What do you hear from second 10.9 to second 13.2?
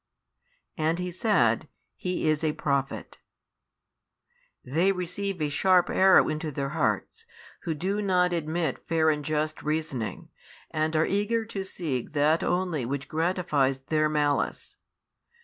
are eager to seek that only which